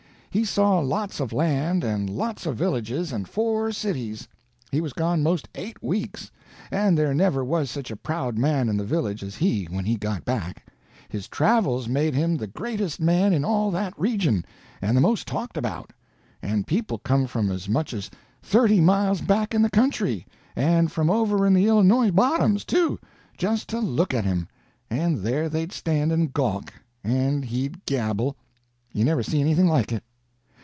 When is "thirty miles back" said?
18.41-19.53